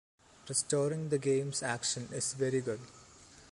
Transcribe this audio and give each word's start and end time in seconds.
Restoring 0.49 1.09
the 1.09 1.19
game’s 1.19 1.61
action 1.61 2.09
is 2.11 2.33
very 2.33 2.59
good. 2.59 2.79